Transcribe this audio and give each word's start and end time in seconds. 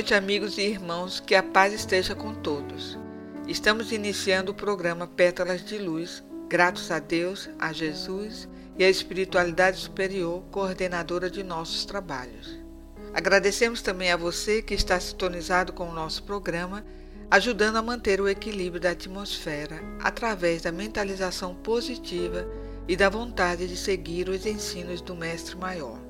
Noite, 0.00 0.14
amigos 0.14 0.56
e 0.56 0.62
irmãos, 0.62 1.20
que 1.20 1.34
a 1.34 1.42
paz 1.42 1.74
esteja 1.74 2.14
com 2.14 2.32
todos. 2.32 2.98
Estamos 3.46 3.92
iniciando 3.92 4.50
o 4.50 4.54
programa 4.54 5.06
Pétalas 5.06 5.62
de 5.62 5.76
Luz, 5.76 6.24
gratos 6.48 6.90
a 6.90 6.98
Deus, 6.98 7.50
a 7.58 7.70
Jesus 7.70 8.48
e 8.78 8.82
à 8.82 8.88
espiritualidade 8.88 9.76
superior, 9.76 10.42
coordenadora 10.50 11.28
de 11.28 11.42
nossos 11.42 11.84
trabalhos. 11.84 12.58
Agradecemos 13.12 13.82
também 13.82 14.10
a 14.10 14.16
você 14.16 14.62
que 14.62 14.72
está 14.72 14.98
sintonizado 14.98 15.74
com 15.74 15.90
o 15.90 15.94
nosso 15.94 16.22
programa, 16.22 16.82
ajudando 17.30 17.76
a 17.76 17.82
manter 17.82 18.22
o 18.22 18.28
equilíbrio 18.28 18.80
da 18.80 18.92
atmosfera 18.92 19.82
através 20.00 20.62
da 20.62 20.72
mentalização 20.72 21.54
positiva 21.56 22.48
e 22.88 22.96
da 22.96 23.10
vontade 23.10 23.68
de 23.68 23.76
seguir 23.76 24.30
os 24.30 24.46
ensinos 24.46 25.02
do 25.02 25.14
Mestre 25.14 25.56
Maior. 25.56 26.09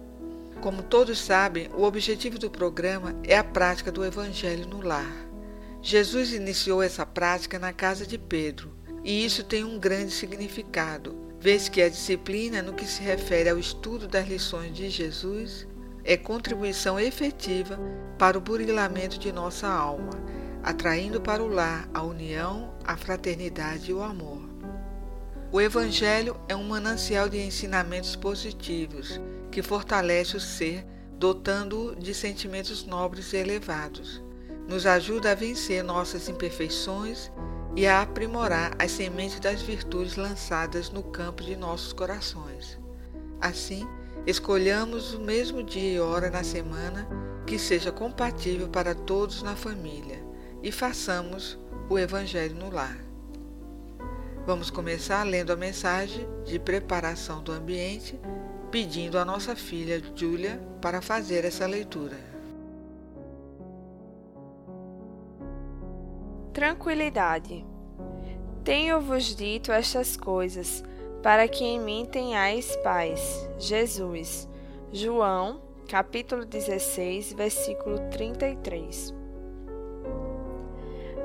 Como 0.61 0.83
todos 0.83 1.19
sabem, 1.19 1.70
o 1.75 1.84
objetivo 1.84 2.39
do 2.39 2.50
programa 2.50 3.16
é 3.25 3.34
a 3.34 3.42
prática 3.42 3.91
do 3.91 4.05
Evangelho 4.05 4.66
no 4.66 4.83
lar. 4.83 5.11
Jesus 5.80 6.34
iniciou 6.34 6.83
essa 6.83 7.06
prática 7.06 7.58
na 7.58 7.72
casa 7.72 8.06
de 8.06 8.19
Pedro, 8.19 8.70
e 9.03 9.25
isso 9.25 9.42
tem 9.42 9.64
um 9.64 9.78
grande 9.78 10.12
significado, 10.12 11.16
vez 11.38 11.70
que 11.70 11.81
a 11.81 11.88
disciplina, 11.88 12.61
no 12.61 12.75
que 12.75 12.84
se 12.84 13.00
refere 13.00 13.48
ao 13.48 13.58
estudo 13.58 14.06
das 14.06 14.28
lições 14.28 14.77
de 14.77 14.91
Jesus, 14.91 15.66
é 16.05 16.14
contribuição 16.19 17.00
efetiva 17.00 17.81
para 18.19 18.36
o 18.36 18.41
burilamento 18.41 19.19
de 19.19 19.33
nossa 19.33 19.66
alma, 19.66 20.12
atraindo 20.62 21.22
para 21.22 21.42
o 21.42 21.48
lar 21.48 21.88
a 21.94 22.03
união, 22.03 22.75
a 22.84 22.98
fraternidade 22.98 23.91
e 23.91 23.94
o 23.94 24.03
amor. 24.03 24.42
O 25.50 25.58
Evangelho 25.58 26.38
é 26.47 26.55
um 26.55 26.69
manancial 26.69 27.31
de 27.31 27.38
ensinamentos 27.38 28.14
positivos 28.14 29.19
que 29.50 29.62
fortalece 29.62 30.36
o 30.36 30.40
ser, 30.40 30.86
dotando-o 31.18 31.96
de 31.96 32.14
sentimentos 32.14 32.84
nobres 32.84 33.32
e 33.32 33.36
elevados. 33.36 34.22
Nos 34.68 34.86
ajuda 34.86 35.32
a 35.32 35.34
vencer 35.34 35.82
nossas 35.82 36.28
imperfeições 36.28 37.30
e 37.74 37.86
a 37.86 38.02
aprimorar 38.02 38.75
as 38.78 38.91
sementes 38.91 39.41
das 39.41 39.62
virtudes 39.62 40.16
lançadas 40.16 40.91
no 40.91 41.02
campo 41.02 41.42
de 41.42 41.56
nossos 41.56 41.92
corações. 41.92 42.78
Assim, 43.41 43.86
escolhamos 44.26 45.14
o 45.14 45.20
mesmo 45.20 45.62
dia 45.62 45.94
e 45.94 46.00
hora 46.00 46.30
na 46.30 46.42
semana 46.42 47.08
que 47.46 47.58
seja 47.58 47.91
compatível 47.91 48.69
para 48.69 48.94
todos 48.94 49.42
na 49.42 49.56
família 49.56 50.22
e 50.62 50.70
façamos 50.70 51.58
o 51.88 51.98
Evangelho 51.98 52.54
no 52.54 52.70
lar. 52.70 52.98
Vamos 54.46 54.70
começar 54.70 55.22
lendo 55.25 55.52
a 55.52 55.56
mensagem 55.56 56.26
de 56.44 56.58
preparação 56.58 57.42
do 57.42 57.52
ambiente 57.52 58.19
pedindo 58.70 59.19
a 59.19 59.25
nossa 59.25 59.56
filha 59.56 60.00
Júlia 60.14 60.60
para 60.81 61.03
fazer 61.03 61.44
essa 61.44 61.66
leitura. 61.66 62.16
Tranquilidade. 66.53 67.64
Tenho-vos 68.62 69.34
dito 69.34 69.72
estas 69.72 70.16
coisas, 70.16 70.84
para 71.22 71.48
que 71.48 71.64
em 71.64 71.81
mim 71.81 72.06
tenhais 72.10 72.76
paz. 72.76 73.48
Jesus. 73.58 74.48
João, 74.92 75.60
capítulo 75.88 76.44
16, 76.44 77.32
versículo 77.32 77.98
33. 78.10 79.14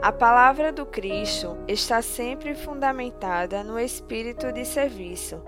A 0.01 0.11
palavra 0.11 0.71
do 0.71 0.85
Cristo 0.85 1.57
está 1.67 2.01
sempre 2.01 2.53
fundamentada 2.53 3.63
no 3.63 3.79
espírito 3.79 4.51
de 4.51 4.63
serviço 4.63 5.41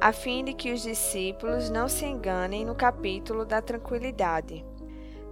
a 0.00 0.12
fim 0.12 0.44
de 0.44 0.52
que 0.52 0.72
os 0.72 0.82
discípulos 0.82 1.70
não 1.70 1.88
se 1.88 2.04
enganem 2.04 2.64
no 2.64 2.74
capítulo 2.74 3.44
da 3.44 3.62
tranquilidade. 3.62 4.64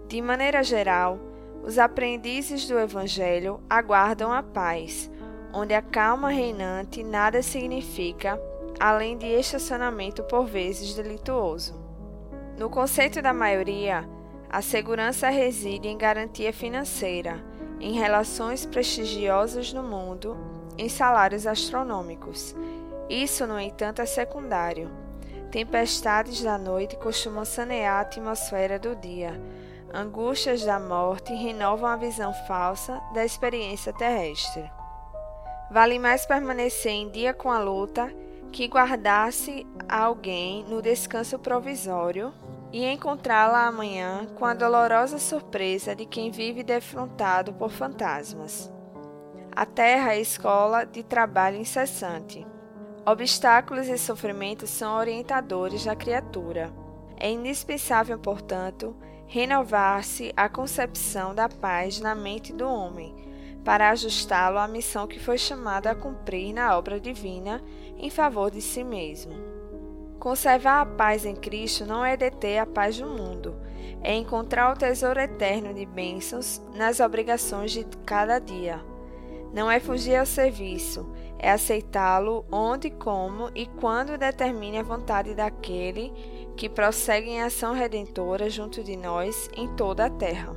De 0.08 0.20
maneira 0.20 0.62
geral, 0.62 1.19
os 1.62 1.78
aprendizes 1.78 2.66
do 2.66 2.78
Evangelho 2.78 3.60
aguardam 3.69 4.32
a 4.32 4.42
paz, 4.42 5.10
onde 5.52 5.75
a 5.75 5.82
calma 5.82 6.30
reinante 6.30 7.02
nada 7.02 7.42
significa 7.42 8.41
além 8.78 9.16
de 9.16 9.26
estacionamento 9.26 10.22
por 10.25 10.47
vezes 10.47 10.94
delituoso. 10.94 11.75
No 12.58 12.69
conceito 12.69 13.22
da 13.22 13.32
maioria, 13.32 14.08
a 14.50 14.60
segurança 14.60 15.28
reside 15.28 15.88
em 15.88 15.96
garantia 15.96 16.52
financeira, 16.52 17.42
em 17.81 17.92
relações 17.92 18.66
prestigiosas 18.66 19.72
no 19.72 19.82
mundo, 19.82 20.36
em 20.76 20.88
salários 20.88 21.46
astronômicos 21.46 22.54
isso, 23.09 23.47
no 23.47 23.59
entanto, 23.59 24.00
é 24.00 24.06
secundário. 24.06 24.91
Tempestades 25.50 26.42
da 26.42 26.59
noite 26.59 26.97
costumam 26.97 27.44
sanear 27.44 27.98
a 27.98 28.00
atmosfera 28.00 28.78
do 28.78 28.97
dia. 28.97 29.41
Angústias 29.92 30.65
da 30.65 30.81
morte 30.81 31.32
renovam 31.32 31.88
a 31.88 31.97
visão 31.97 32.32
falsa 32.48 33.00
da 33.14 33.25
experiência 33.25 33.93
terrestre. 33.93 34.69
Vale 35.70 35.98
mais 35.98 36.26
permanecer 36.26 36.93
em 36.93 37.09
dia 37.09 37.32
com 37.32 37.50
a 37.50 37.60
luta 37.60 38.12
que 38.50 38.66
guardar-se 38.69 39.66
alguém 39.88 40.64
no 40.64 40.82
descanso 40.82 41.38
provisório 41.38 42.32
e 42.72 42.84
encontrá-la 42.84 43.66
amanhã 43.66 44.26
com 44.34 44.44
a 44.44 44.54
dolorosa 44.54 45.19
surpresa 45.19 45.94
de 45.94 46.06
quem 46.06 46.31
vive 46.31 46.64
defrontado 46.64 47.53
por 47.53 47.70
fantasmas. 47.70 48.72
A 49.54 49.64
terra 49.64 50.14
é 50.14 50.20
escola 50.20 50.84
de 50.84 51.04
trabalho 51.04 51.56
incessante. 51.56 52.44
Obstáculos 53.06 53.87
e 53.88 53.98
sofrimentos 53.98 54.70
são 54.70 54.97
orientadores 54.97 55.84
da 55.84 55.94
criatura. 55.94 56.72
É 57.19 57.31
indispensável, 57.31 58.19
portanto, 58.19 58.97
renovar-se 59.26 60.32
a 60.34 60.48
concepção 60.48 61.34
da 61.34 61.47
paz 61.47 62.00
na 62.00 62.14
mente 62.14 62.50
do 62.50 62.66
homem, 62.66 63.14
para 63.62 63.91
ajustá-lo 63.91 64.59
à 64.59 64.66
missão 64.66 65.06
que 65.06 65.20
foi 65.20 65.37
chamado 65.37 65.87
a 65.87 65.94
cumprir 65.94 66.54
na 66.54 66.78
obra 66.78 66.98
divina 66.98 67.62
em 67.98 68.09
favor 68.09 68.50
de 68.50 68.62
si 68.62 68.82
mesmo. 68.82 69.34
Conservar 70.19 70.81
a 70.81 70.87
paz 70.87 71.26
em 71.26 71.37
Cristo 71.37 71.84
não 71.84 72.03
é 72.03 72.16
deter 72.16 72.59
a 72.59 72.64
paz 72.64 72.97
do 72.97 73.06
mundo, 73.06 73.54
é 74.00 74.14
encontrar 74.14 74.73
o 74.73 74.79
tesouro 74.79 75.20
eterno 75.20 75.75
de 75.75 75.84
bênçãos 75.84 76.62
nas 76.75 77.00
obrigações 77.00 77.73
de 77.73 77.84
cada 78.06 78.38
dia. 78.38 78.94
Não 79.55 79.71
é 79.71 79.79
fugir 79.79 80.17
ao 80.17 80.27
serviço, 80.27 81.06
é 81.39 81.49
aceitá-lo 81.49 82.45
onde, 82.51 82.91
como 82.91 83.53
e 83.55 83.67
quando 83.67 84.19
determine 84.19 84.79
a 84.79 84.83
vontade 84.83 85.33
daquele 85.33 86.12
que 86.56 86.69
prossegue 86.69 87.31
em 87.31 87.41
ação 87.41 87.73
redentora 87.73 88.51
junto 88.51 88.83
de 88.83 88.97
nós 88.97 89.49
em 89.56 89.69
toda 89.77 90.06
a 90.06 90.11
terra. 90.11 90.56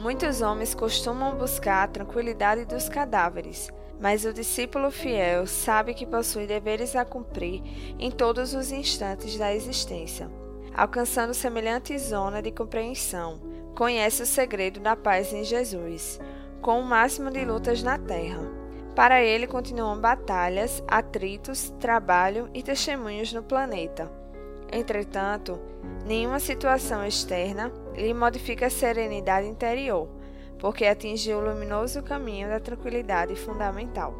Muitos 0.00 0.40
homens 0.40 0.74
costumam 0.74 1.36
buscar 1.36 1.84
a 1.84 1.88
tranquilidade 1.88 2.64
dos 2.64 2.88
cadáveres, 2.88 3.70
mas 4.00 4.24
o 4.24 4.32
discípulo 4.32 4.90
fiel 4.90 5.46
sabe 5.46 5.92
que 5.92 6.06
possui 6.06 6.46
deveres 6.46 6.96
a 6.96 7.04
cumprir 7.04 7.62
em 7.98 8.10
todos 8.10 8.54
os 8.54 8.72
instantes 8.72 9.36
da 9.36 9.54
existência. 9.54 10.30
Alcançando 10.74 11.34
semelhante 11.34 11.98
zona 11.98 12.40
de 12.40 12.50
compreensão, 12.50 13.42
conhece 13.76 14.22
o 14.22 14.26
segredo 14.26 14.80
da 14.80 14.96
paz 14.96 15.34
em 15.34 15.44
Jesus, 15.44 16.18
com 16.60 16.80
o 16.80 16.84
máximo 16.84 17.30
de 17.30 17.44
lutas 17.44 17.82
na 17.82 17.98
terra 17.98 18.60
para 18.94 19.22
ele 19.22 19.46
continuam 19.46 19.98
batalhas, 19.98 20.82
atritos, 20.86 21.72
trabalho 21.80 22.50
e 22.52 22.62
testemunhos 22.62 23.32
no 23.32 23.42
planeta. 23.42 24.10
Entretanto, 24.72 25.58
nenhuma 26.04 26.38
situação 26.38 27.04
externa 27.06 27.72
lhe 27.94 28.12
modifica 28.12 28.66
a 28.66 28.70
serenidade 28.70 29.46
interior, 29.46 30.08
porque 30.58 30.84
atingiu 30.84 31.38
o 31.38 31.40
luminoso 31.40 32.02
caminho 32.02 32.48
da 32.48 32.60
tranquilidade 32.60 33.34
fundamental. 33.36 34.14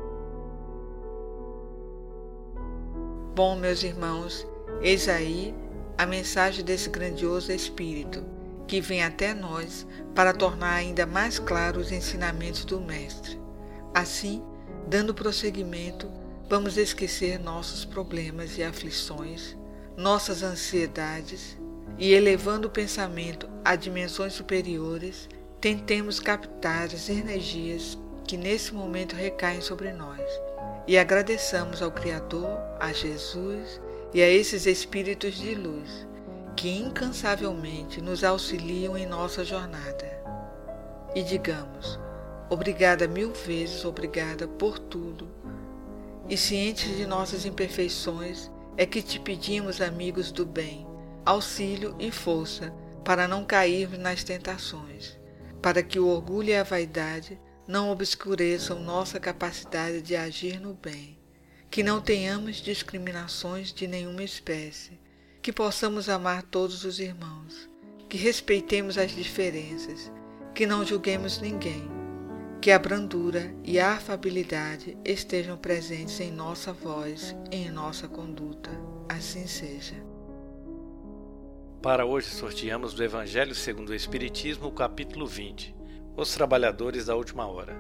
Bom, 3.35 3.57
meus 3.57 3.83
irmãos, 3.83 4.47
eis 4.81 5.09
aí 5.09 5.55
a 5.99 6.07
mensagem 6.07 6.65
desse 6.65 6.89
grandioso 6.89 7.53
Espírito 7.53 8.25
que 8.71 8.81
vem 8.81 9.03
até 9.03 9.35
nós 9.35 9.85
para 10.15 10.33
tornar 10.33 10.75
ainda 10.75 11.05
mais 11.05 11.41
claros 11.41 11.87
os 11.87 11.93
ensinamentos 11.93 12.65
do 12.65 12.81
Mestre. 12.81 13.37
Assim, 13.93 14.41
Dando 14.87 15.13
prosseguimento, 15.13 16.09
vamos 16.49 16.77
esquecer 16.77 17.39
nossos 17.39 17.85
problemas 17.85 18.59
e 18.59 18.63
aflições, 18.63 19.57
nossas 19.97 20.43
ansiedades 20.43 21.57
e 21.99 22.13
elevando 22.13 22.69
o 22.69 22.71
pensamento 22.71 23.49
a 23.65 23.77
dimensões 23.77 24.33
superiores, 24.33 25.29
tentemos 25.61 26.19
captar 26.19 26.85
as 26.85 27.09
energias 27.09 27.99
que 28.25 28.37
nesse 28.37 28.73
momento 28.73 29.15
recaem 29.15 29.61
sobre 29.61 29.93
nós 29.93 30.21
e 30.89 30.97
agradeçamos 30.97 31.83
ao 31.83 31.91
Criador, 31.91 32.59
a 32.81 32.93
Jesus 32.93 33.81
e 34.15 34.23
a 34.23 34.29
esses 34.29 34.67
espíritos 34.67 35.35
de 35.35 35.55
luz 35.55 36.10
que 36.61 36.69
incansavelmente 36.69 38.03
nos 38.03 38.23
auxiliam 38.23 38.95
em 38.95 39.07
nossa 39.07 39.43
jornada. 39.43 40.23
E 41.15 41.23
digamos, 41.23 41.99
obrigada 42.51 43.09
mil 43.09 43.33
vezes, 43.33 43.83
obrigada 43.83 44.47
por 44.47 44.79
tudo. 44.79 45.27
E 46.29 46.37
cientes 46.37 46.95
de 46.99 47.07
nossas 47.07 47.47
imperfeições, 47.47 48.51
é 48.77 48.85
que 48.85 49.01
te 49.01 49.19
pedimos, 49.19 49.81
amigos 49.81 50.31
do 50.31 50.45
bem, 50.45 50.87
auxílio 51.25 51.97
e 51.99 52.11
força 52.13 52.71
para 53.07 53.27
não 53.27 53.43
cairmos 53.43 53.99
nas 53.99 54.23
tentações, 54.23 55.19
para 55.63 55.83
que 55.83 55.99
o 55.99 56.09
orgulho 56.09 56.51
e 56.51 56.57
a 56.57 56.63
vaidade 56.63 57.41
não 57.67 57.91
obscureçam 57.91 58.81
nossa 58.81 59.19
capacidade 59.19 60.03
de 60.03 60.15
agir 60.15 60.61
no 60.61 60.75
bem, 60.75 61.19
que 61.71 61.83
não 61.83 62.03
tenhamos 62.03 62.57
discriminações 62.57 63.73
de 63.73 63.87
nenhuma 63.87 64.23
espécie, 64.23 65.01
que 65.43 65.53
possamos 65.53 66.09
amar 66.09 66.43
todos 66.43 66.85
os 66.85 66.99
irmãos, 66.99 67.69
que 68.09 68.17
respeitemos 68.17 68.99
as 68.99 69.11
diferenças, 69.11 70.13
que 70.55 70.67
não 70.67 70.85
julguemos 70.85 71.41
ninguém, 71.41 71.89
que 72.61 72.71
a 72.71 72.79
brandura 72.79 73.55
e 73.65 73.79
a 73.79 73.93
afabilidade 73.93 74.97
estejam 75.05 75.57
presentes 75.57 76.21
em 76.21 76.31
nossa 76.31 76.73
voz 76.73 77.35
e 77.51 77.57
em 77.57 77.71
nossa 77.71 78.07
conduta. 78.07 78.71
Assim 79.09 79.47
seja. 79.47 79.97
Para 81.83 82.05
hoje 82.05 82.29
sorteamos 82.29 82.93
do 82.93 83.03
Evangelho 83.03 83.55
segundo 83.55 83.91
o 83.91 83.95
Espiritismo, 83.95 84.69
o 84.69 84.73
capítulo 84.73 85.27
20 85.27 85.81
os 86.17 86.35
trabalhadores 86.35 87.07
da 87.07 87.17
última 87.17 87.47
hora. 87.47 87.75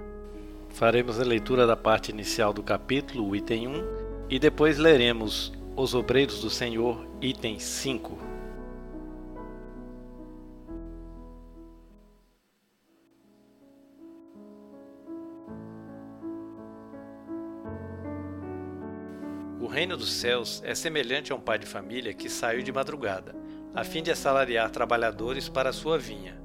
Faremos 0.71 1.21
a 1.21 1.25
leitura 1.25 1.67
da 1.67 1.77
parte 1.77 2.11
inicial 2.11 2.53
do 2.53 2.63
capítulo, 2.63 3.29
o 3.29 3.37
item 3.37 3.69
1, 3.69 3.73
e 4.31 4.39
depois 4.39 4.79
leremos 4.79 5.53
Os 5.77 5.95
Obreiros 5.95 6.41
do 6.41 6.51
Senhor, 6.51 7.07
item 7.21 7.59
5. 7.59 8.19
O 19.61 19.67
reino 19.67 19.97
dos 19.97 20.13
céus 20.13 20.63
é 20.65 20.75
semelhante 20.75 21.33
a 21.33 21.35
um 21.35 21.41
pai 21.41 21.59
de 21.59 21.67
família 21.67 22.13
que 22.13 22.29
saiu 22.29 22.63
de 22.63 22.73
madrugada, 22.73 23.35
a 23.75 23.85
fim 23.85 24.03
de 24.03 24.11
assalariar 24.11 24.71
trabalhadores 24.71 25.49
para 25.49 25.73
sua 25.73 25.99
vinha 25.99 26.41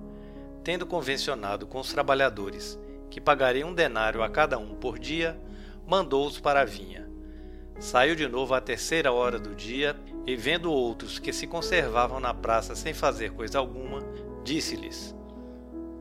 tendo 0.65 0.87
convencionado 0.87 1.67
com 1.67 1.79
os 1.79 1.93
trabalhadores 1.93 2.77
que 3.11 3.21
pagariam 3.21 3.69
um 3.69 3.73
denário 3.73 4.23
a 4.23 4.27
cada 4.27 4.57
um 4.57 4.73
por 4.73 4.97
dia, 4.97 5.39
mandou-os 5.85 6.39
para 6.39 6.61
a 6.61 6.65
vinha. 6.65 7.04
Saiu 7.79 8.15
de 8.15 8.27
novo 8.27 8.53
à 8.53 8.61
terceira 8.61 9.11
hora 9.11 9.37
do 9.37 9.53
dia 9.53 9.95
e, 10.25 10.35
vendo 10.35 10.71
outros 10.71 11.19
que 11.19 11.33
se 11.33 11.45
conservavam 11.45 12.19
na 12.19 12.33
praça 12.33 12.73
sem 12.73 12.93
fazer 12.93 13.31
coisa 13.31 13.59
alguma, 13.59 13.99
disse-lhes: 14.43 15.13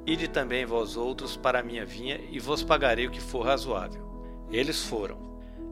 Ide 0.06 0.28
também 0.28 0.64
vós 0.64 0.96
outros 0.96 1.36
para 1.36 1.58
a 1.58 1.62
minha 1.62 1.84
vinha 1.84 2.20
e 2.30 2.38
vos 2.38 2.62
pagarei 2.62 3.06
o 3.06 3.10
que 3.10 3.20
for 3.20 3.44
razoável. 3.44 4.04
Eles 4.50 4.84
foram. 4.84 5.18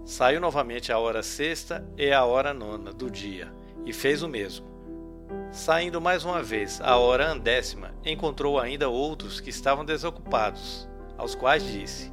Saiu 0.04 0.40
novamente 0.40 0.90
à 0.92 0.98
hora 0.98 1.22
sexta 1.22 1.86
e 1.96 2.10
à 2.12 2.24
hora 2.24 2.52
nona 2.52 2.92
do 2.92 3.08
dia, 3.08 3.52
e 3.86 3.92
fez 3.92 4.22
o 4.22 4.28
mesmo. 4.28 4.66
Saindo 5.52 6.00
mais 6.00 6.24
uma 6.24 6.42
vez 6.42 6.80
à 6.80 6.96
hora 6.96 7.30
andécima, 7.30 7.94
encontrou 8.04 8.58
ainda 8.58 8.88
outros 8.88 9.38
que 9.38 9.50
estavam 9.50 9.84
desocupados, 9.84 10.88
aos 11.16 11.36
quais 11.36 11.62
disse: 11.62 12.12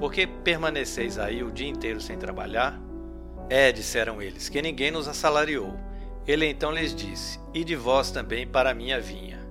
Por 0.00 0.12
que 0.12 0.26
permaneceis 0.26 1.18
aí 1.18 1.44
o 1.44 1.52
dia 1.52 1.68
inteiro 1.68 2.00
sem 2.00 2.18
trabalhar? 2.18 2.80
É, 3.54 3.70
disseram 3.70 4.22
eles, 4.22 4.48
que 4.48 4.62
ninguém 4.62 4.90
nos 4.90 5.06
assalariou. 5.06 5.78
Ele 6.26 6.46
então 6.46 6.72
lhes 6.72 6.94
disse: 6.94 7.38
E 7.52 7.62
de 7.62 7.76
vós 7.76 8.10
também 8.10 8.46
para 8.46 8.70
a 8.70 8.74
minha 8.74 8.98
vinha. 8.98 9.46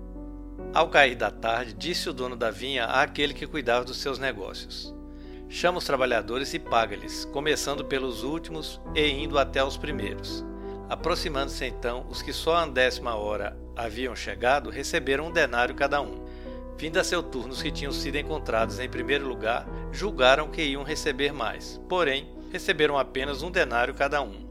Ao 0.74 0.90
cair 0.90 1.14
da 1.14 1.30
tarde, 1.30 1.76
disse 1.76 2.10
o 2.10 2.14
dono 2.14 2.36
da 2.36 2.50
vinha 2.50 2.86
àquele 2.86 3.32
que 3.32 3.46
cuidava 3.46 3.86
dos 3.86 3.98
seus 3.98 4.18
negócios: 4.18 4.92
Chama 5.48 5.78
os 5.78 5.86
trabalhadores 5.86 6.52
e 6.56 6.58
paga-lhes, 6.58 7.26
começando 7.26 7.86
pelos 7.86 8.24
últimos 8.24 8.82
e 8.96 9.08
indo 9.08 9.38
até 9.38 9.64
os 9.64 9.78
primeiros. 9.78 10.44
Aproximando-se 10.90 11.64
então, 11.68 12.08
os 12.10 12.24
que 12.24 12.34
só 12.34 12.56
à 12.56 12.66
décima 12.66 13.14
hora 13.14 13.56
haviam 13.76 14.16
chegado 14.16 14.72
receberam 14.72 15.28
um 15.28 15.32
denário 15.32 15.76
cada 15.76 16.02
um. 16.02 16.26
Vindo 16.76 16.98
a 16.98 17.04
seu 17.04 17.22
turno, 17.22 17.54
os 17.54 17.62
que 17.62 17.70
tinham 17.70 17.92
sido 17.92 18.18
encontrados 18.18 18.80
em 18.80 18.90
primeiro 18.90 19.28
lugar 19.28 19.68
julgaram 19.92 20.50
que 20.50 20.64
iam 20.64 20.82
receber 20.82 21.32
mais, 21.32 21.80
porém, 21.88 22.41
receberam 22.52 22.98
apenas 22.98 23.42
um 23.42 23.50
denário 23.50 23.94
cada 23.94 24.22
um. 24.22 24.48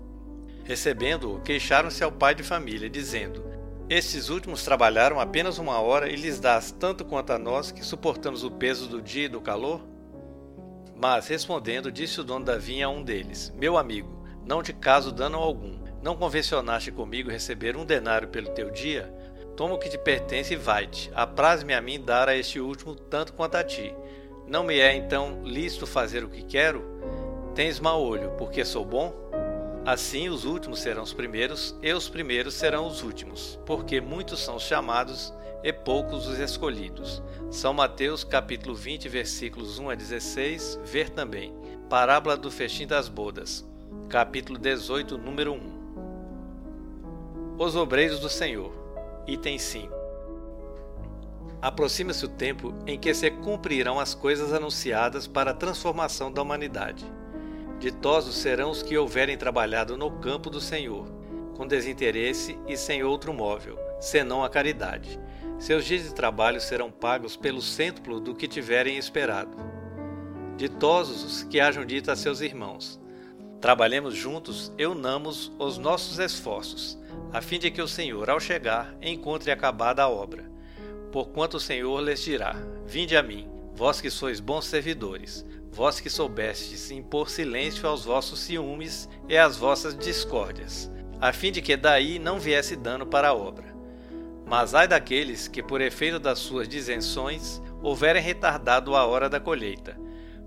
Recebendo-o, 0.65 1.41
queixaram-se 1.41 2.03
ao 2.03 2.13
pai 2.13 2.35
de 2.35 2.43
família, 2.43 2.89
dizendo: 2.89 3.45
Estes 3.89 4.29
últimos 4.29 4.65
trabalharam 4.65 5.21
apenas 5.21 5.59
uma 5.59 5.81
hora 5.81 6.09
e 6.09 6.17
lhes 6.17 6.41
dás 6.41 6.71
tanto 6.73 7.05
quanto 7.05 7.33
a 7.33 7.39
nós 7.39 7.71
que 7.71 7.85
suportamos 7.85 8.45
o 8.45 8.51
peso 8.51 8.89
do 8.89 9.03
dia 9.03 9.27
e 9.27 9.29
do 9.29 9.41
calor? 9.41 9.81
Mas, 10.97 11.29
respondendo, 11.29 11.91
disse 11.91 12.21
o 12.21 12.25
dono 12.25 12.45
da 12.45 12.57
vinha 12.57 12.87
a 12.87 12.91
um 12.91 13.03
deles: 13.03 13.53
Meu 13.57 13.77
amigo, 13.77 14.25
não 14.47 14.63
te 14.63 14.73
caso 14.73 15.13
dano 15.13 15.39
algum 15.39 15.81
não 16.03 16.17
convencionaste 16.17 16.91
comigo 16.91 17.31
receber 17.31 17.77
um 17.77 17.85
denário 17.85 18.29
pelo 18.29 18.51
teu 18.51 18.71
dia? 18.71 19.13
Toma 19.55 19.75
o 19.75 19.79
que 19.79 19.91
te 19.91 19.99
pertence 19.99 20.55
e 20.55 20.57
vai-te. 20.57 21.11
Apraz-me 21.15 21.75
a 21.75 21.81
mim 21.81 22.01
dar 22.01 22.29
a 22.29 22.37
este 22.37 22.59
último 22.59 22.95
tanto 22.95 23.35
quanto 23.35 23.57
a 23.57 23.65
ti. 23.65 23.95
Não 24.47 24.65
me 24.65 24.79
é 24.79 24.97
então 24.97 25.43
lícito 25.45 25.87
fazer 25.87 26.25
o 26.25 26.31
que 26.31 26.43
quero? 26.43 26.83
Tens 27.55 27.81
mau 27.81 28.01
olho, 28.01 28.31
porque 28.39 28.65
sou 28.65 28.85
bom? 28.85 29.13
Assim 29.85 30.29
os 30.29 30.45
últimos 30.45 30.79
serão 30.79 31.03
os 31.03 31.13
primeiros, 31.13 31.75
e 31.83 31.93
os 31.93 32.09
primeiros 32.09 32.55
serão 32.55 32.87
os 32.87 33.03
últimos, 33.03 33.59
porque 33.67 34.01
muitos 34.01 34.41
são 34.41 34.55
os 34.57 34.63
chamados 34.63 35.35
e 35.65 35.73
poucos 35.73 36.29
os 36.29 36.39
escolhidos. 36.39 37.21
São 37.51 37.75
Mateus 37.75 38.23
capítulo 38.23 38.75
20, 38.75 39.09
versículos 39.09 39.81
1 39.81 39.91
a 39.91 39.95
16, 39.97 40.81
ver 40.85 41.11
também. 41.11 41.53
Parábola 41.89 42.37
do 42.37 42.53
festim 42.53 42.87
das 42.87 43.09
bodas, 43.09 43.69
capítulo 44.09 44.57
18, 44.57 45.19
número 45.19 45.53
1. 45.53 45.81
Os 47.59 47.75
Obreiros 47.75 48.21
do 48.21 48.29
Senhor. 48.29 48.73
Item 49.27 49.59
5. 49.59 49.93
Aproxima-se 51.61 52.25
o 52.25 52.29
tempo 52.29 52.73
em 52.87 52.99
que 52.99 53.13
se 53.13 53.31
cumprirão 53.31 53.99
as 53.99 54.15
coisas 54.15 54.53
anunciadas 54.53 55.27
para 55.27 55.51
a 55.51 55.55
transformação 55.55 56.33
da 56.33 56.41
humanidade. 56.41 57.05
Ditosos 57.81 58.37
serão 58.37 58.71
os 58.71 58.83
que 58.83 58.97
houverem 58.97 59.37
trabalhado 59.37 59.97
no 59.97 60.11
campo 60.21 60.49
do 60.49 60.61
Senhor, 60.61 61.07
com 61.57 61.67
desinteresse 61.67 62.57
e 62.69 62.77
sem 62.77 63.03
outro 63.03 63.35
móvel, 63.35 63.77
senão 63.99 64.45
a 64.45 64.49
caridade. 64.49 65.19
Seus 65.59 65.85
dias 65.85 66.05
de 66.05 66.15
trabalho 66.15 66.61
serão 66.61 66.93
pagos 66.93 67.37
pelo 67.37 67.61
cêntuplo 67.61 68.21
do 68.21 68.35
que 68.35 68.47
tiverem 68.47 68.97
esperado. 68.97 69.57
Ditosos 70.57 71.25
os 71.25 71.43
que 71.43 71.59
hajam 71.59 71.85
dito 71.85 72.13
a 72.13 72.17
seus 72.17 72.41
irmãos: 72.41 73.01
Trabalhemos 73.61 74.15
juntos 74.15 74.73
e 74.79 74.87
unamos 74.87 75.51
os 75.59 75.77
nossos 75.77 76.21
esforços 76.21 77.01
a 77.33 77.41
fim 77.41 77.59
de 77.59 77.71
que 77.71 77.81
o 77.81 77.89
Senhor, 77.89 78.29
ao 78.29 78.41
chegar, 78.41 78.97
encontre 79.01 79.51
acabada 79.51 80.03
a 80.03 80.09
obra. 80.09 80.51
Porquanto 81.13 81.57
o 81.57 81.61
Senhor 81.61 82.01
lhes 82.01 82.21
dirá: 82.21 82.57
Vinde 82.87 83.17
a 83.17 83.23
mim, 83.23 83.49
vós 83.75 84.01
que 84.01 84.11
sois 84.11 84.41
bons 84.41 84.67
servidores, 84.67 85.45
vós 85.73 86.01
que 86.01 86.11
soubestes 86.11 86.91
impor 86.91 87.31
silêncio 87.31 87.89
aos 87.89 88.05
vossos 88.05 88.41
ciúmes 88.41 89.09
e 89.29 89.37
às 89.37 89.57
vossas 89.57 89.97
discórdias, 89.97 90.91
a 91.21 91.33
fim 91.33 91.53
de 91.53 91.63
que 91.63 91.77
daí 91.77 92.19
não 92.19 92.39
viesse 92.39 92.77
dano 92.77 93.07
para 93.07 93.29
a 93.29 93.35
obra. 93.35 93.75
Mas 94.47 94.75
ai 94.75 94.89
daqueles 94.89 95.47
que, 95.47 95.63
por 95.63 95.81
efeito 95.81 96.19
das 96.19 96.39
suas 96.39 96.69
disenções, 96.69 97.63
houverem 97.83 98.23
retardado 98.23 98.97
a 98.97 99.07
hora 99.07 99.29
da 99.29 99.39
colheita, 99.39 99.97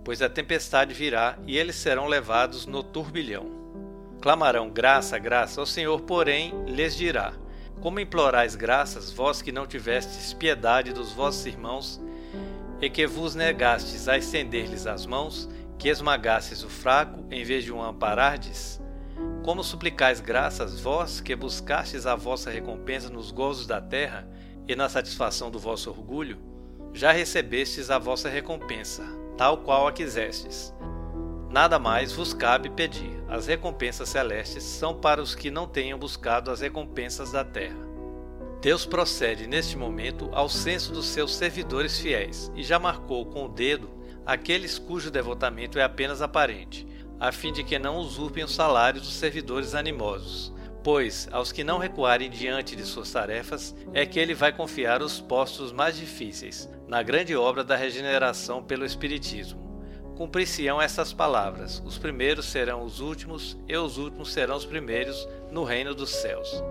pois 0.04 0.22
a 0.22 0.30
tempestade 0.30 0.94
virá 0.94 1.38
e 1.48 1.58
eles 1.58 1.76
serão 1.76 2.08
levados 2.08 2.66
no 2.66 2.84
turbilhão 2.84 3.64
clamarão 4.24 4.70
graça, 4.70 5.20
graça 5.20 5.60
ao 5.60 5.66
Senhor, 5.66 6.00
porém 6.00 6.54
lhes 6.66 6.96
dirá: 6.96 7.34
Como 7.82 8.00
implorais 8.00 8.56
graças, 8.56 9.12
vós 9.12 9.42
que 9.42 9.52
não 9.52 9.68
tivestes 9.68 10.34
piedade 10.34 10.94
dos 10.94 11.12
vossos 11.12 11.46
irmãos, 11.46 12.02
e 12.84 12.90
que 12.90 13.08
vos 13.08 13.34
negastes 13.34 14.10
a 14.10 14.18
estender-lhes 14.18 14.86
as 14.86 15.06
mãos, 15.06 15.50
que 15.80 15.88
esmagastes 15.88 16.64
o 16.64 16.70
fraco 16.70 17.24
em 17.32 17.42
vez 17.42 17.64
de 17.64 17.72
o 17.72 17.82
amparardes? 17.82 18.82
Como 19.42 19.64
suplicais 19.64 20.20
graças, 20.20 20.82
vós 20.82 21.22
que 21.22 21.34
buscastes 21.34 22.06
a 22.06 22.14
vossa 22.14 22.52
recompensa 22.52 23.10
nos 23.10 23.32
gozos 23.32 23.66
da 23.66 23.80
terra 23.80 24.28
e 24.68 24.76
na 24.76 24.90
satisfação 24.90 25.50
do 25.50 25.58
vosso 25.58 25.90
orgulho? 25.92 26.38
Já 26.92 27.14
recebestes 27.14 27.90
a 27.90 27.98
vossa 27.98 28.28
recompensa, 28.28 29.06
tal 29.38 29.60
qual 29.60 29.88
a 29.88 29.94
quisestes. 29.94 30.74
Nada 31.50 31.80
mais 31.80 32.12
vos 32.12 32.34
cabe 32.34 32.70
pedir. 32.70 33.24
As 33.30 33.48
recompensas 33.48 34.10
celestes 34.10 34.62
são 34.62 35.00
para 35.00 35.22
os 35.22 35.34
que 35.34 35.50
não 35.50 35.70
tenham 35.70 35.98
buscado 35.98 36.52
as 36.52 36.60
recompensas 36.60 37.32
da 37.32 37.46
terra. 37.46 37.93
Deus 38.64 38.86
procede 38.86 39.46
neste 39.46 39.78
momento 39.78 40.30
ao 40.32 40.48
censo 40.48 40.94
dos 40.94 41.08
seus 41.08 41.36
servidores 41.36 42.00
fiéis 42.00 42.50
e 42.56 42.64
já 42.64 42.80
marcou 42.80 43.26
com 43.26 43.44
o 43.44 43.50
dedo 43.50 43.90
aqueles 44.26 44.80
cujo 44.80 45.12
devotamento 45.12 45.78
é 45.78 45.84
apenas 45.84 46.22
aparente, 46.22 46.88
a 47.20 47.30
fim 47.34 47.52
de 47.52 47.62
que 47.62 47.78
não 47.78 47.98
usurpem 47.98 48.42
os 48.42 48.56
salários 48.56 49.04
dos 49.04 49.16
servidores 49.16 49.76
animosos. 49.76 50.54
Pois 50.82 51.28
aos 51.30 51.52
que 51.52 51.62
não 51.62 51.78
recuarem 51.78 52.30
diante 52.30 52.74
de 52.74 52.84
suas 52.84 53.12
tarefas 53.12 53.76
é 53.94 54.06
que 54.06 54.18
ele 54.18 54.34
vai 54.34 54.54
confiar 54.54 55.02
os 55.02 55.20
postos 55.20 55.74
mais 55.74 55.98
difíceis, 55.98 56.70
na 56.88 57.04
grande 57.04 57.36
obra 57.36 57.66
da 57.66 57.76
regeneração 57.76 58.64
pelo 58.64 58.86
Espiritismo. 58.86 59.62
Cumprir-se-ão 60.16 60.82
essas 60.82 61.12
palavras: 61.12 61.84
os 61.86 61.98
primeiros 61.98 62.46
serão 62.46 62.86
os 62.86 63.02
últimos, 63.02 63.58
e 63.68 63.76
os 63.76 63.98
últimos 63.98 64.32
serão 64.32 64.56
os 64.56 64.66
primeiros 64.66 65.28
no 65.52 65.66
reino 65.66 65.94
dos 65.94 66.12
céus. 66.12 66.64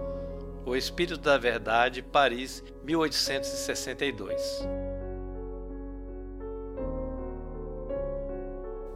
O 0.65 0.77
Espírito 0.77 1.19
da 1.19 1.37
Verdade, 1.37 2.03
Paris, 2.03 2.63
1862. 2.85 4.41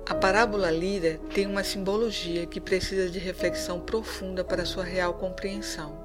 A 0.09 0.15
parábola 0.15 0.71
lida 0.71 1.19
tem 1.35 1.45
uma 1.47 1.65
simbologia 1.65 2.47
que 2.47 2.61
precisa 2.61 3.11
de 3.11 3.19
reflexão 3.19 3.81
profunda 3.81 4.45
para 4.45 4.65
sua 4.65 4.85
real 4.85 5.15
compreensão. 5.15 5.99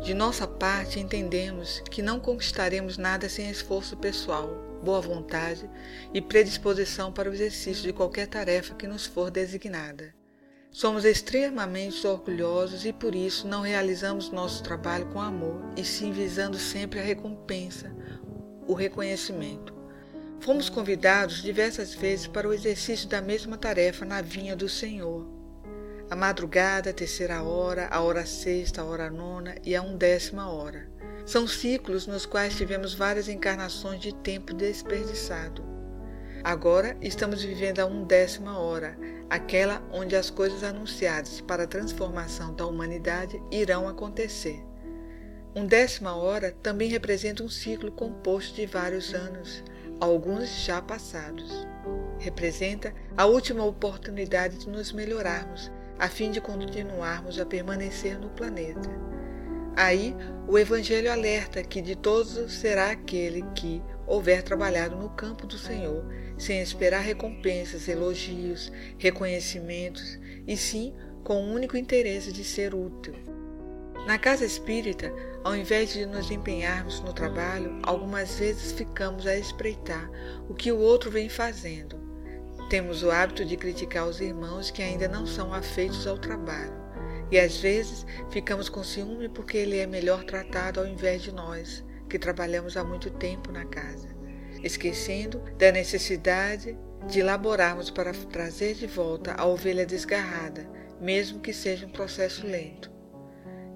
De 0.00 0.14
nossa 0.14 0.46
parte, 0.46 1.00
entendemos 1.00 1.82
que 1.90 2.00
não 2.00 2.20
conquistaremos 2.20 2.96
nada 2.96 3.28
sem 3.28 3.50
esforço 3.50 3.96
pessoal, 3.96 4.48
boa 4.80 5.00
vontade 5.00 5.68
e 6.14 6.20
predisposição 6.20 7.12
para 7.12 7.28
o 7.28 7.34
exercício 7.34 7.82
de 7.82 7.92
qualquer 7.92 8.28
tarefa 8.28 8.74
que 8.76 8.86
nos 8.86 9.06
for 9.06 9.28
designada. 9.28 10.14
Somos 10.72 11.04
extremamente 11.04 12.06
orgulhosos 12.06 12.86
e 12.86 12.94
por 12.94 13.14
isso 13.14 13.46
não 13.46 13.60
realizamos 13.60 14.30
nosso 14.30 14.62
trabalho 14.62 15.04
com 15.12 15.20
amor 15.20 15.60
e 15.76 15.84
sim 15.84 16.12
visando 16.12 16.58
sempre 16.58 16.98
a 16.98 17.02
recompensa, 17.02 17.94
o 18.66 18.72
reconhecimento. 18.72 19.74
Fomos 20.40 20.70
convidados 20.70 21.42
diversas 21.42 21.94
vezes 21.94 22.26
para 22.26 22.48
o 22.48 22.54
exercício 22.54 23.06
da 23.06 23.20
mesma 23.20 23.58
tarefa 23.58 24.06
na 24.06 24.22
vinha 24.22 24.56
do 24.56 24.66
Senhor. 24.66 25.28
A 26.10 26.16
madrugada, 26.16 26.88
a 26.88 26.94
terceira 26.94 27.42
hora, 27.42 27.88
a 27.90 28.00
hora 28.00 28.24
sexta, 28.24 28.80
a 28.80 28.84
hora 28.86 29.10
nona 29.10 29.56
e 29.62 29.76
a 29.76 29.82
undécima 29.82 30.50
hora. 30.50 30.90
São 31.26 31.46
ciclos 31.46 32.06
nos 32.06 32.24
quais 32.24 32.56
tivemos 32.56 32.94
várias 32.94 33.28
encarnações 33.28 34.00
de 34.00 34.14
tempo 34.14 34.54
desperdiçado. 34.54 35.71
Agora 36.44 36.96
estamos 37.00 37.44
vivendo 37.44 37.78
a 37.78 37.86
undécima 37.86 38.58
hora, 38.58 38.98
aquela 39.30 39.80
onde 39.92 40.16
as 40.16 40.28
coisas 40.28 40.64
anunciadas 40.64 41.40
para 41.40 41.62
a 41.62 41.68
transformação 41.68 42.52
da 42.52 42.66
humanidade 42.66 43.40
irão 43.48 43.88
acontecer. 43.88 44.60
Undécima 45.54 46.16
hora 46.16 46.50
também 46.60 46.88
representa 46.88 47.44
um 47.44 47.48
ciclo 47.48 47.92
composto 47.92 48.56
de 48.56 48.66
vários 48.66 49.14
anos, 49.14 49.62
alguns 50.00 50.48
já 50.64 50.82
passados. 50.82 51.64
Representa 52.18 52.92
a 53.16 53.24
última 53.24 53.64
oportunidade 53.64 54.58
de 54.58 54.68
nos 54.68 54.90
melhorarmos, 54.90 55.70
a 55.96 56.08
fim 56.08 56.32
de 56.32 56.40
continuarmos 56.40 57.38
a 57.38 57.46
permanecer 57.46 58.18
no 58.18 58.30
planeta. 58.30 58.90
Aí, 59.76 60.14
o 60.46 60.58
Evangelho 60.58 61.10
alerta 61.10 61.62
que 61.62 61.80
de 61.80 61.96
todos 61.96 62.52
será 62.52 62.90
aquele 62.90 63.42
que 63.54 63.82
houver 64.06 64.42
trabalhado 64.42 64.96
no 64.96 65.08
campo 65.10 65.46
do 65.46 65.56
Senhor, 65.56 66.04
sem 66.36 66.60
esperar 66.60 67.00
recompensas, 67.00 67.88
elogios, 67.88 68.70
reconhecimentos, 68.98 70.18
e 70.46 70.56
sim 70.56 70.94
com 71.24 71.42
o 71.42 71.52
único 71.52 71.76
interesse 71.76 72.32
de 72.32 72.44
ser 72.44 72.74
útil. 72.74 73.14
Na 74.06 74.18
casa 74.18 74.44
espírita, 74.44 75.12
ao 75.44 75.54
invés 75.56 75.92
de 75.92 76.04
nos 76.04 76.30
empenharmos 76.30 77.00
no 77.00 77.12
trabalho, 77.12 77.78
algumas 77.84 78.36
vezes 78.36 78.72
ficamos 78.72 79.26
a 79.26 79.36
espreitar 79.36 80.10
o 80.48 80.54
que 80.54 80.72
o 80.72 80.78
outro 80.78 81.10
vem 81.10 81.28
fazendo. 81.28 81.96
Temos 82.68 83.02
o 83.02 83.10
hábito 83.10 83.44
de 83.44 83.56
criticar 83.56 84.08
os 84.08 84.20
irmãos 84.20 84.70
que 84.70 84.82
ainda 84.82 85.06
não 85.06 85.24
são 85.24 85.54
afeitos 85.54 86.06
ao 86.06 86.18
trabalho, 86.18 86.81
e 87.32 87.40
às 87.40 87.56
vezes 87.56 88.04
ficamos 88.30 88.68
com 88.68 88.84
ciúme 88.84 89.26
porque 89.26 89.56
ele 89.56 89.78
é 89.78 89.86
melhor 89.86 90.22
tratado 90.22 90.78
ao 90.78 90.86
invés 90.86 91.22
de 91.22 91.32
nós, 91.32 91.82
que 92.06 92.18
trabalhamos 92.18 92.76
há 92.76 92.84
muito 92.84 93.08
tempo 93.08 93.50
na 93.50 93.64
casa, 93.64 94.08
esquecendo 94.62 95.42
da 95.56 95.72
necessidade 95.72 96.78
de 97.08 97.22
laborarmos 97.22 97.88
para 97.88 98.12
trazer 98.12 98.74
de 98.74 98.86
volta 98.86 99.32
a 99.32 99.46
ovelha 99.46 99.86
desgarrada, 99.86 100.68
mesmo 101.00 101.40
que 101.40 101.54
seja 101.54 101.86
um 101.86 101.90
processo 101.90 102.46
lento. 102.46 102.92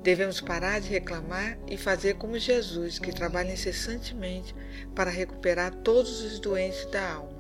Devemos 0.03 0.39
parar 0.39 0.79
de 0.79 0.91
reclamar 0.91 1.59
e 1.67 1.79
fazer 1.79 2.17
como 2.17 2.39
Jesus, 2.39 2.99
que 2.99 3.11
trabalha 3.11 3.55
incessantemente 3.55 4.55
para 4.95 5.11
recuperar 5.11 5.75
todos 5.77 6.21
os 6.21 6.39
doentes 6.39 6.85
da 6.91 7.15
alma. 7.15 7.35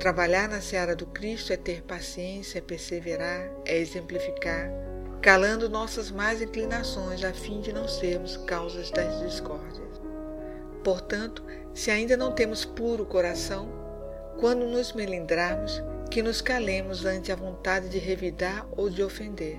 Trabalhar 0.00 0.48
na 0.48 0.62
seara 0.62 0.96
do 0.96 1.06
Cristo 1.06 1.52
é 1.52 1.56
ter 1.56 1.82
paciência, 1.82 2.58
é 2.58 2.62
perseverar, 2.62 3.48
é 3.64 3.76
exemplificar, 3.76 4.81
calando 5.22 5.70
nossas 5.70 6.10
más 6.10 6.42
inclinações 6.42 7.24
a 7.24 7.32
fim 7.32 7.60
de 7.60 7.72
não 7.72 7.88
sermos 7.88 8.36
causas 8.38 8.90
das 8.90 9.20
discórdias. 9.20 10.02
Portanto, 10.84 11.44
se 11.72 11.90
ainda 11.90 12.16
não 12.16 12.32
temos 12.32 12.64
puro 12.64 13.06
coração, 13.06 13.68
quando 14.38 14.66
nos 14.66 14.92
melindrarmos, 14.92 15.82
que 16.10 16.22
nos 16.22 16.42
calemos 16.42 17.06
ante 17.06 17.32
a 17.32 17.36
vontade 17.36 17.88
de 17.88 17.98
revidar 17.98 18.66
ou 18.76 18.90
de 18.90 19.02
ofender 19.02 19.58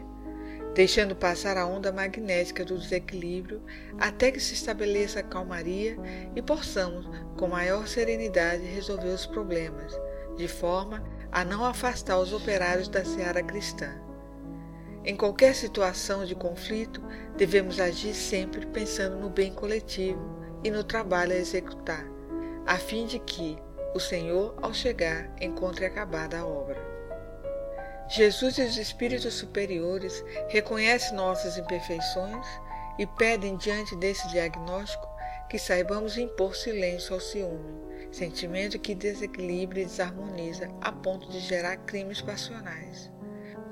deixando 0.73 1.15
passar 1.15 1.55
a 1.57 1.65
onda 1.65 1.91
magnética 1.91 2.65
do 2.65 2.77
desequilíbrio 2.77 3.61
até 3.99 4.31
que 4.31 4.39
se 4.39 4.53
estabeleça 4.53 5.19
a 5.19 5.23
calmaria 5.23 5.97
e 6.35 6.41
possamos, 6.41 7.07
com 7.37 7.47
maior 7.47 7.87
serenidade, 7.87 8.63
resolver 8.63 9.09
os 9.09 9.25
problemas, 9.25 9.93
de 10.35 10.47
forma 10.47 11.03
a 11.31 11.43
não 11.43 11.63
afastar 11.63 12.17
os 12.17 12.33
operários 12.33 12.87
da 12.87 13.05
seara 13.05 13.43
cristã. 13.43 13.93
Em 15.05 15.17
qualquer 15.17 15.53
situação 15.53 16.23
de 16.25 16.33
conflito, 16.33 17.01
devemos 17.35 17.77
agir 17.77 18.13
sempre 18.13 18.65
pensando 18.67 19.17
no 19.17 19.29
bem 19.29 19.53
coletivo 19.53 20.39
e 20.63 20.71
no 20.71 20.81
trabalho 20.81 21.33
a 21.33 21.37
executar, 21.37 22.05
a 22.65 22.77
fim 22.77 23.05
de 23.05 23.19
que 23.19 23.57
o 23.93 23.99
Senhor, 23.99 24.55
ao 24.61 24.73
chegar, 24.73 25.29
encontre 25.41 25.85
acabada 25.85 26.39
a 26.39 26.45
obra. 26.45 26.81
Jesus 28.07 28.57
e 28.57 28.63
os 28.63 28.77
espíritos 28.77 29.33
superiores 29.33 30.23
reconhecem 30.47 31.15
nossas 31.15 31.57
imperfeições 31.57 32.45
e 32.97 33.05
pedem 33.05 33.57
diante 33.57 33.95
desse 33.97 34.27
diagnóstico 34.29 35.07
que 35.49 35.59
saibamos 35.59 36.17
impor 36.17 36.55
silêncio 36.55 37.13
ao 37.13 37.19
ciúme, 37.19 38.07
sentimento 38.11 38.79
que 38.79 38.95
desequilibra 38.95 39.81
e 39.81 39.85
desarmoniza 39.85 40.69
a 40.79 40.91
ponto 40.91 41.29
de 41.29 41.39
gerar 41.39 41.77
crimes 41.77 42.21
passionais. 42.21 43.11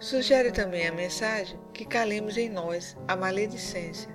Sugere 0.01 0.51
também 0.51 0.87
a 0.87 0.91
mensagem 0.91 1.59
que 1.71 1.85
calemos 1.85 2.35
em 2.35 2.49
nós 2.49 2.97
a 3.07 3.15
maledicência, 3.15 4.09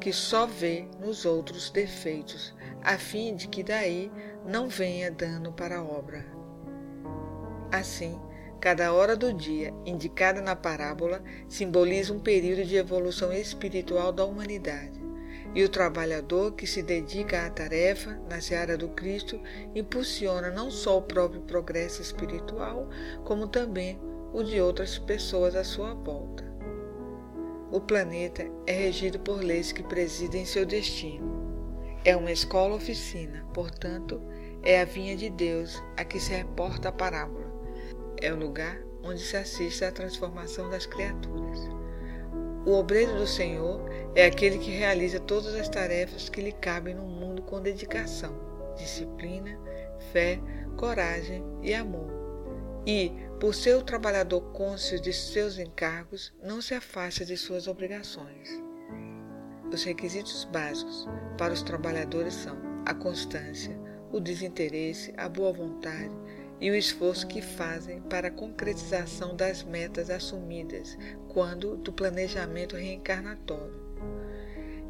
que 0.00 0.12
só 0.12 0.46
vê 0.46 0.88
nos 1.00 1.26
outros 1.26 1.70
defeitos, 1.70 2.54
a 2.82 2.96
fim 2.96 3.34
de 3.34 3.48
que 3.48 3.62
daí 3.62 4.12
não 4.46 4.68
venha 4.68 5.10
dano 5.10 5.52
para 5.52 5.78
a 5.78 5.84
obra. 5.84 6.24
Assim, 7.72 8.18
Cada 8.64 8.94
hora 8.94 9.14
do 9.14 9.30
dia, 9.30 9.74
indicada 9.84 10.40
na 10.40 10.56
parábola, 10.56 11.22
simboliza 11.46 12.14
um 12.14 12.18
período 12.18 12.64
de 12.64 12.76
evolução 12.76 13.30
espiritual 13.30 14.10
da 14.10 14.24
humanidade. 14.24 14.98
E 15.54 15.62
o 15.62 15.68
trabalhador 15.68 16.52
que 16.52 16.66
se 16.66 16.82
dedica 16.82 17.44
à 17.44 17.50
tarefa 17.50 18.18
na 18.26 18.40
seara 18.40 18.74
do 18.78 18.88
Cristo 18.88 19.38
impulsiona 19.74 20.50
não 20.50 20.70
só 20.70 20.96
o 20.96 21.02
próprio 21.02 21.42
progresso 21.42 22.00
espiritual, 22.00 22.88
como 23.22 23.46
também 23.46 24.00
o 24.34 24.42
de 24.42 24.60
outras 24.60 24.98
pessoas 24.98 25.56
à 25.56 25.64
sua 25.64 25.94
volta. 25.94 26.44
O 27.72 27.80
planeta 27.80 28.46
é 28.66 28.72
regido 28.72 29.18
por 29.18 29.42
leis 29.42 29.72
que 29.72 29.82
presidem 29.82 30.44
seu 30.44 30.66
destino. 30.66 31.32
É 32.04 32.14
uma 32.14 32.30
escola-oficina, 32.30 33.46
portanto, 33.54 34.20
é 34.62 34.82
a 34.82 34.84
vinha 34.84 35.16
de 35.16 35.30
Deus 35.30 35.82
a 35.96 36.04
que 36.04 36.20
se 36.20 36.34
reporta 36.34 36.90
a 36.90 36.92
parábola 36.92 37.54
é 38.24 38.32
o 38.32 38.36
lugar 38.36 38.80
onde 39.02 39.20
se 39.20 39.36
assiste 39.36 39.84
à 39.84 39.92
transformação 39.92 40.70
das 40.70 40.86
criaturas. 40.86 41.58
O 42.64 42.72
obreiro 42.72 43.14
do 43.16 43.26
Senhor 43.26 43.80
é 44.14 44.24
aquele 44.24 44.58
que 44.58 44.70
realiza 44.70 45.20
todas 45.20 45.54
as 45.54 45.68
tarefas 45.68 46.30
que 46.30 46.40
lhe 46.40 46.52
cabem 46.52 46.94
no 46.94 47.02
mundo 47.02 47.42
com 47.42 47.60
dedicação, 47.60 48.34
disciplina, 48.76 49.58
fé, 50.10 50.40
coragem 50.76 51.44
e 51.62 51.74
amor. 51.74 52.23
E, 52.86 53.12
por 53.40 53.54
ser 53.54 53.76
o 53.76 53.82
trabalhador 53.82 54.40
cônscio 54.52 55.00
de 55.00 55.12
seus 55.12 55.58
encargos, 55.58 56.32
não 56.42 56.60
se 56.60 56.74
afasta 56.74 57.24
de 57.24 57.36
suas 57.36 57.66
obrigações. 57.66 58.48
Os 59.72 59.82
requisitos 59.84 60.44
básicos 60.44 61.08
para 61.38 61.52
os 61.52 61.62
trabalhadores 61.62 62.34
são 62.34 62.56
a 62.86 62.94
constância, 62.94 63.76
o 64.12 64.20
desinteresse, 64.20 65.12
a 65.16 65.28
boa 65.28 65.52
vontade, 65.52 66.14
e 66.60 66.70
o 66.70 66.74
esforço 66.74 67.26
que 67.26 67.42
fazem 67.42 68.00
para 68.02 68.28
a 68.28 68.30
concretização 68.30 69.34
das 69.34 69.62
metas 69.62 70.08
assumidas 70.10 70.96
quando 71.28 71.76
do 71.76 71.92
planejamento 71.92 72.76
reencarnatório. 72.76 73.82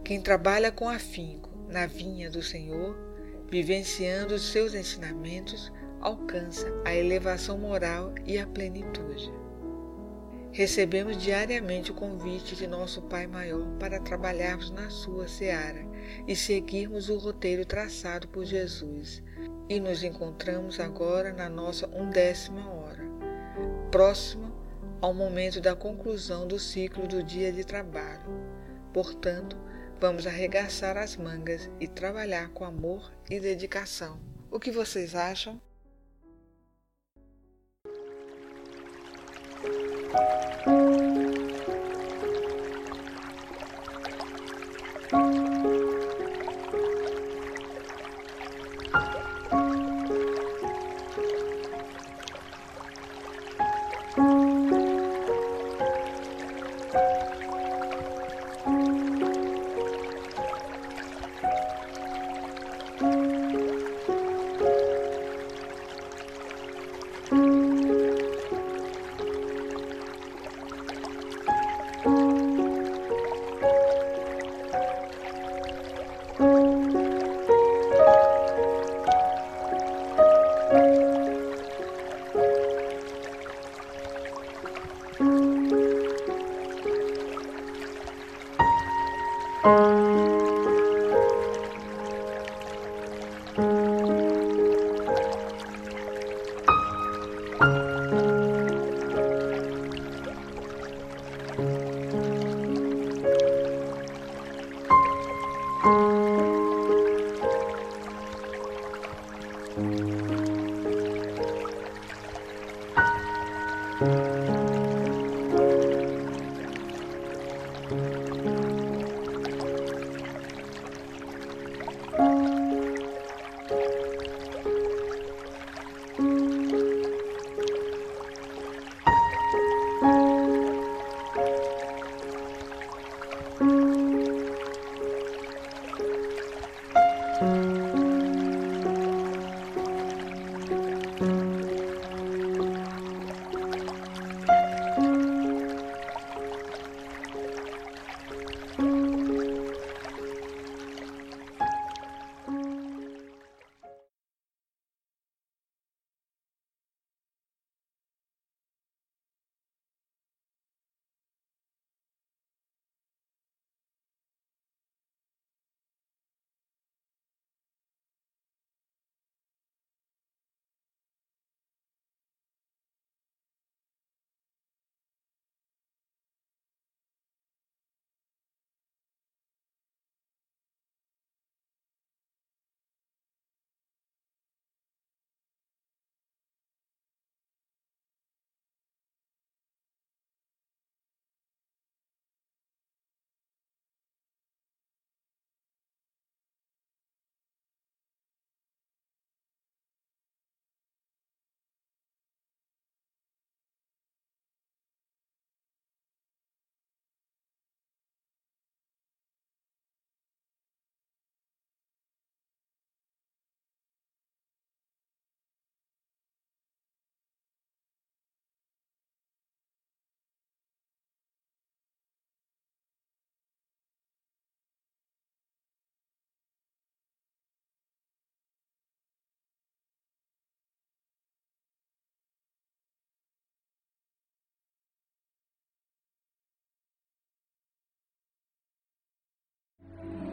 Quem 0.04 0.20
trabalha 0.20 0.70
com 0.70 0.88
afinco 0.88 1.50
na 1.68 1.86
vinha 1.86 2.30
do 2.30 2.42
Senhor, 2.42 2.96
vivenciando 3.50 4.34
os 4.34 4.52
seus 4.52 4.74
ensinamentos, 4.74 5.72
alcança 6.04 6.70
a 6.84 6.94
elevação 6.94 7.56
moral 7.56 8.12
e 8.26 8.38
a 8.38 8.46
plenitude. 8.46 9.32
Recebemos 10.52 11.16
diariamente 11.16 11.90
o 11.90 11.94
convite 11.94 12.54
de 12.54 12.66
nosso 12.66 13.02
Pai 13.02 13.26
Maior 13.26 13.66
para 13.80 13.98
trabalharmos 13.98 14.70
na 14.70 14.90
sua 14.90 15.26
seara 15.26 15.84
e 16.28 16.36
seguirmos 16.36 17.08
o 17.08 17.16
roteiro 17.16 17.64
traçado 17.64 18.28
por 18.28 18.44
Jesus. 18.44 19.22
E 19.68 19.80
nos 19.80 20.04
encontramos 20.04 20.78
agora 20.78 21.32
na 21.32 21.48
nossa 21.48 21.88
undécima 21.88 22.70
hora, 22.70 23.02
próxima 23.90 24.52
ao 25.00 25.14
momento 25.14 25.60
da 25.60 25.74
conclusão 25.74 26.46
do 26.46 26.58
ciclo 26.58 27.08
do 27.08 27.22
dia 27.22 27.50
de 27.50 27.64
trabalho. 27.64 28.30
Portanto, 28.92 29.56
vamos 29.98 30.26
arregaçar 30.26 30.98
as 30.98 31.16
mangas 31.16 31.70
e 31.80 31.88
trabalhar 31.88 32.50
com 32.50 32.64
amor 32.64 33.10
e 33.30 33.40
dedicação. 33.40 34.20
O 34.50 34.60
que 34.60 34.70
vocês 34.70 35.14
acham? 35.14 35.60
Música 39.64 41.13